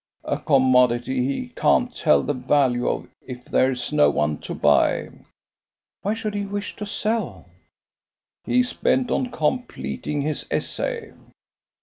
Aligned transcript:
"A 0.23 0.35
commodity 0.39 1.27
he 1.27 1.49
can't 1.49 1.95
tell 1.95 2.23
the 2.23 2.33
value 2.33 2.87
of 2.89 3.07
if 3.21 3.45
there's 3.45 3.93
no 3.93 4.09
one 4.09 4.39
to 4.39 4.55
buy." 4.55 5.09
"Why 6.01 6.15
should 6.15 6.33
he 6.33 6.43
wish 6.43 6.75
to 6.77 6.87
sell?" 6.87 7.45
"He's 8.45 8.73
bent 8.73 9.11
on 9.11 9.29
completing 9.29 10.21
his 10.23 10.47
essay." 10.49 11.13